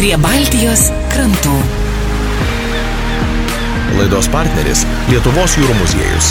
prie 0.00 0.16
Baltijos 0.16 0.86
krantų. 1.12 1.52
Laidos 3.98 4.30
partneris- 4.32 4.86
Lietuvos 5.10 5.58
jūrų 5.60 5.74
muziejus. 5.76 6.30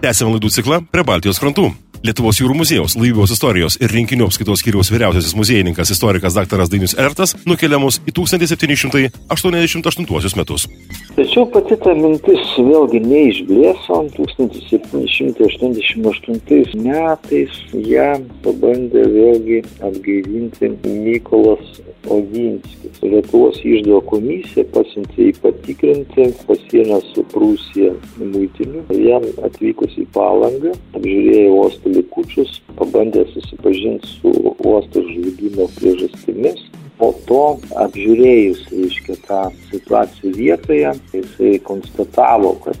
Tęsiame 0.00 0.32
laidų 0.38 0.52
ciklą 0.54 0.80
prie 0.88 1.04
Baltijos 1.04 1.42
krantų. 1.42 1.66
Lietuvos 2.06 2.38
jūrų 2.38 2.54
muziejaus 2.60 2.94
laivybos 2.94 3.32
istorijos 3.34 3.74
ir 3.82 3.90
rinkinių 3.90 4.28
apskaitos 4.28 4.60
skyriaus 4.62 4.86
vyriausiasis 4.94 5.34
muziejininkas 5.34 5.90
istorikas 5.90 6.30
dr. 6.36 6.62
Dainius 6.70 6.94
Ertas 6.94 7.34
nukelia 7.42 7.82
mus 7.82 7.98
į 8.06 8.14
1788 8.14 10.38
metus. 10.38 10.70
Tačiau 11.18 11.42
pati 11.50 11.74
ta 11.82 11.90
mintis 11.98 12.54
vėlgi 12.54 13.02
neišblėso. 13.02 14.06
1788 14.14 16.78
metais 16.86 17.50
ją 17.74 18.22
pabandė 18.44 19.02
vėlgi 19.16 19.58
atgaivinti 19.82 20.70
Mykolas 20.86 21.82
Oginskis. 22.06 22.94
Lietuvos 23.02 23.58
išdo 23.66 23.98
komisija 24.06 24.62
pasiuntė 24.70 25.26
į 25.32 25.34
patikrinti 25.42 26.30
pasienę 26.46 27.02
su 27.10 27.26
Prūsija 27.34 27.90
muitiniu. 28.22 28.86
Jam 28.94 29.26
atvykus 29.48 29.98
į 29.98 30.06
palangą, 30.14 30.70
apžiūrėjo 30.94 31.50
uosto 31.58 31.87
likučius, 31.92 32.58
pabandė 32.78 33.24
susipažinti 33.32 34.10
su 34.18 34.32
uosto 34.64 35.02
žlugimo 35.06 35.68
priežastimis. 35.78 36.66
Po 36.98 37.12
to 37.28 37.42
apžiūrėjus, 37.78 38.64
reiškia, 38.74 39.14
tą 39.28 39.42
situaciją 39.70 40.32
vietoje, 40.34 40.94
jisai 41.14 41.52
konstatavo, 41.62 42.56
kad, 42.64 42.80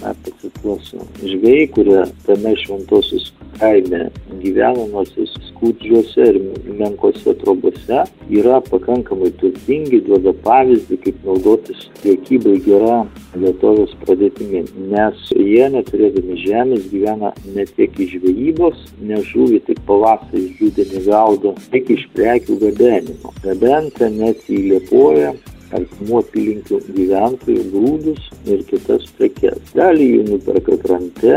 na, 0.00 0.16
pacituosiu, 0.24 1.04
žvėjai, 1.22 1.68
kurie 1.76 2.00
tame 2.26 2.56
šventosius 2.58 3.28
kaime 3.60 4.08
gyvena, 4.42 4.88
nors 4.90 5.14
ir 5.14 5.30
skurdžiuose 5.60 6.26
ir 6.30 6.38
menkose 6.78 7.34
trobose, 7.40 8.04
yra 8.32 8.60
pakankamai 8.64 9.30
turtingi, 9.40 10.00
duoda 10.06 10.32
pavyzdį, 10.44 10.96
kaip 11.04 11.20
naudotis 11.26 11.84
priekybai 12.00 12.56
gera 12.64 13.02
vietovės 13.36 13.92
pradėtimi, 14.04 14.64
nes 14.90 15.28
jie 15.36 15.68
neturėdami 15.74 16.38
žemės 16.40 16.88
gyvena 16.92 17.34
ne 17.54 17.66
tiek 17.76 18.00
iš 18.00 18.16
žvejybos, 18.16 18.80
nes 19.04 19.28
žuvį 19.28 19.60
tik 19.68 19.84
pavasarį 19.88 20.46
žudenį 20.58 21.04
gaudo, 21.06 21.54
tik 21.74 21.92
iš 21.92 22.08
prekių 22.16 22.58
gabenimo. 22.64 23.34
Gabenta 23.44 24.08
net 24.08 24.48
į 24.48 24.64
Liepoją 24.70 25.34
artimų 25.76 26.22
apylinkių 26.24 26.80
gyventojų 26.96 27.66
grūdus 27.74 28.30
ir 28.50 28.64
kitas 28.70 29.06
prekes. 29.18 29.60
Dalį 29.76 30.08
jų 30.16 30.24
nuperka 30.32 30.78
krante 30.82 31.36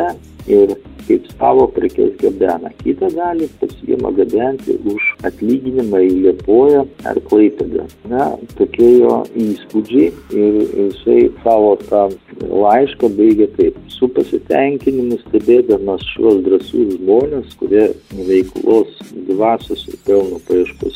ir 0.49 0.73
kaip 1.07 1.27
savo 1.37 1.67
prekes 1.75 2.15
gabena. 2.21 2.71
Kitą 2.81 3.09
dalį 3.13 3.49
pasiima 3.61 4.11
gabenti 4.17 4.77
už 4.89 5.09
atlyginimą 5.29 6.01
į 6.07 6.11
Liepoją 6.25 6.83
ar 7.09 7.19
Klaipėdą. 7.29 7.87
Na, 8.11 8.29
tokie 8.57 8.89
jo 9.01 9.21
įspūdžiai 9.45 10.09
ir 10.37 10.59
jisai 10.83 11.19
savo 11.43 11.75
tą 11.87 12.05
laišką 12.41 13.09
baigia 13.17 13.49
taip. 13.57 13.79
Su 13.93 14.09
pasitenkinimu 14.11 15.19
stebėdamas 15.21 16.03
šios 16.13 16.41
drąsius 16.45 16.97
žmonės, 16.97 17.53
kurie 17.59 17.85
veiklos 18.27 18.99
dvasios 19.29 19.85
ir 19.91 19.99
pelno 20.07 20.41
paieškos 20.47 20.92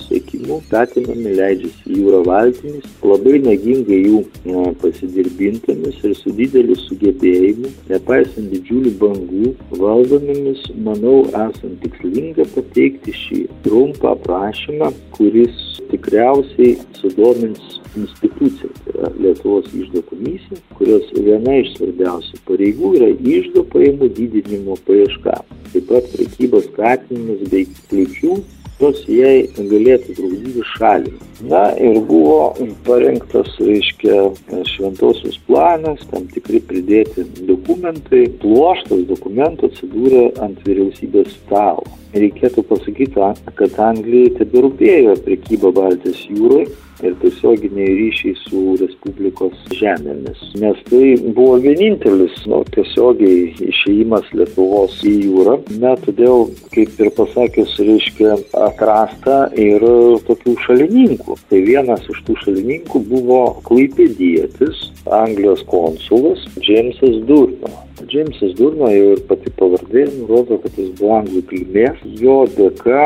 sėkimų, 0.48 0.62
skatinami 0.68 1.36
leidžiasi 1.36 1.98
jūro 1.98 2.24
valtimis, 2.26 2.86
labai 3.04 3.40
nagingai 3.44 4.00
jų 4.06 4.24
ne, 4.46 4.74
pasidirbintomis 4.82 6.04
ir 6.04 6.16
su 6.16 6.32
dideliu 6.32 6.76
sugebėjimu, 6.76 7.72
nepaisant 7.90 8.52
didžiulių 8.52 8.94
bangų, 9.00 9.56
valdomomis, 9.78 10.64
manau, 10.76 11.26
esant 11.28 11.82
tikslinga 11.84 12.46
pateikti 12.56 13.14
šį 13.14 13.42
trumpą 13.66 14.16
aprašymą, 14.16 14.92
kuris 15.12 15.82
tikriausiai 15.92 16.78
sudomins 17.00 17.78
instituciją, 17.98 18.70
tai 18.86 18.94
yra 18.94 19.12
Lietuvos 19.18 19.72
išdo 19.74 20.04
komisija, 20.06 20.60
kurios 20.78 21.08
viena 21.16 21.56
iš 21.62 21.72
svarbiausių 21.78 22.42
pareigų 22.46 22.92
yra 23.00 23.08
išdo 23.16 23.64
pajamų 23.72 24.12
didinimo 24.18 24.78
paieška, 24.86 25.40
taip 25.74 25.90
pat 25.90 26.12
prekybos 26.14 26.68
skatinimas 26.70 27.48
bei 27.50 27.66
kliučių 27.90 28.38
kurios 28.78 29.04
jai 29.10 29.48
galėtų 29.58 30.16
trukdyti 30.18 30.64
šalį. 30.76 31.14
Na 31.50 31.64
ir 31.78 32.00
buvo 32.10 32.54
parengtas, 32.86 33.50
reiškia, 33.62 34.32
šventosios 34.72 35.38
planas, 35.46 36.02
tam 36.12 36.26
tikri 36.34 36.62
pridėti 36.66 37.26
dokumentai. 37.50 38.26
Pluoštas 38.42 39.06
dokumentų 39.12 39.72
atsidūrė 39.72 40.26
ant 40.42 40.62
vyriausybės 40.66 41.34
stalo. 41.44 41.86
Reikėtų 42.18 42.64
pasakyti, 42.70 43.30
kad 43.60 43.80
Anglijai 43.84 44.34
tebirūpėjo 44.40 45.18
prekyba 45.26 45.74
Baltijos 45.76 46.24
jūroje 46.32 46.70
ir 47.06 47.14
tiesioginiai 47.22 47.94
ryšiai 48.00 48.36
su 48.42 48.62
Respublikos 48.82 49.58
žemėmis. 49.78 50.40
Nes 50.62 50.80
tai 50.90 51.04
buvo 51.28 51.58
vienintelis 51.62 52.40
nu, 52.50 52.64
tiesiogiai 52.74 53.52
išėjimas 53.68 54.32
Lietuvos 54.34 54.98
į 55.06 55.14
jūrą. 55.28 55.60
Na, 55.84 55.94
todėl, 56.02 56.48
kaip 56.74 56.98
ir 57.04 57.14
pasakius, 57.18 57.78
reiškia 57.78 58.38
atrasta 58.68 59.40
ir 59.58 59.84
tokių 60.28 60.56
šalininkų. 60.66 61.38
Tai 61.50 61.64
vienas 61.66 62.06
iš 62.12 62.22
tų 62.28 62.38
šalininkų 62.44 63.04
buvo 63.10 63.42
klaipėdietis, 63.68 64.88
Anglijos 65.08 65.64
konsulas 65.72 66.44
Džeimsas 66.60 67.22
Durno. 67.28 67.72
Džeimsas 68.08 68.54
Durno 68.60 68.90
jau 68.92 69.14
ir 69.16 69.22
pati 69.30 69.52
pavardė 69.58 70.04
nurodo, 70.18 70.60
kad 70.64 70.76
jis 70.78 70.92
buvo 71.00 71.16
anglų 71.18 71.44
kilmės. 71.50 72.04
Jo 72.22 72.38
dėka 72.58 73.06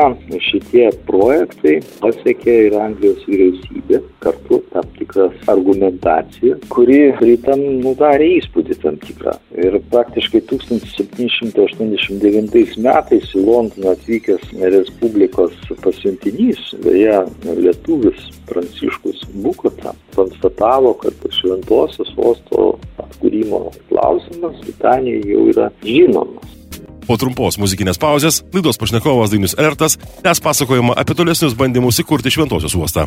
šitie 0.50 0.90
projektai 1.08 1.78
pasiekė 2.02 2.58
ir 2.66 2.78
Anglijos 2.82 3.22
vyriausybė, 3.28 4.02
kartu 4.24 4.60
tam 4.74 4.91
tikras 5.12 5.32
argumentacija, 5.46 6.56
kuri 6.68 7.12
Britam 7.20 7.60
nudarė 7.82 8.38
įspūdį 8.38 8.74
tam 8.82 8.96
tikrą. 9.02 9.32
Ir 9.56 9.80
praktiškai 9.92 10.40
1789 10.48 12.76
metais 12.86 13.34
į 13.34 13.38
Londoną 13.44 13.90
atvykęs 13.92 14.44
Respublikos 14.62 15.54
pasiuntinys, 15.82 16.58
beje, 16.84 17.16
lietuvis 17.60 18.20
Pranciškus 18.48 19.18
Bukota, 19.44 19.90
konstatavo, 20.16 20.90
kad 21.02 21.14
šventosios 21.40 22.10
uosto 22.16 22.58
atkūrimo 23.02 23.60
klausimas 23.90 24.54
Britanijoje 24.64 25.28
jau 25.32 25.42
yra 25.52 25.66
žinomas. 25.84 26.48
Po 27.02 27.14
trumpos 27.18 27.58
muzikinės 27.58 27.98
pauzės 27.98 28.46
laidos 28.54 28.78
pašnekovas 28.78 29.30
Dainius 29.32 29.58
Ertas 29.58 29.98
tęs 30.22 30.38
pasakojimą 30.44 30.92
apie 31.02 31.14
tolesnius 31.18 31.58
bandymus 31.58 31.98
įkurti 32.00 32.30
Šventosios 32.30 32.74
uostą. 32.78 33.02